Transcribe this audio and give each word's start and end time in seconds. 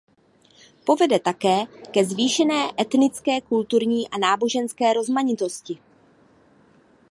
Povede 0.87 1.17
také 1.29 1.57
ke 1.93 2.01
zvýšené 2.11 2.61
etnické, 2.83 3.35
kulturní 3.49 4.01
a 4.09 4.15
náboženské 4.25 4.87
rozmanitosti. 4.99 5.75